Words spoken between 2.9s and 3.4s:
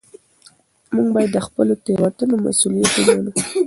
ومنو